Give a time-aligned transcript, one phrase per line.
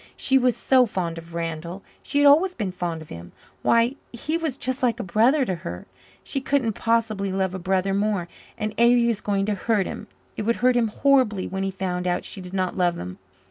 [0.17, 4.35] She was so fond of Randall she had always been fond of him why, he
[4.35, 5.85] was just like a brother to her!
[6.23, 8.27] She couldn't possibly love a brother more.
[8.57, 12.07] And Avery was going to hurt him; it would hurt him horribly when he found
[12.07, 13.19] out she did not love him.